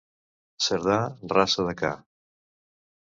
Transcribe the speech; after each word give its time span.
Cerdà, 0.67 0.95
raça 1.35 1.67
de 1.71 1.77
ca. 1.83 1.93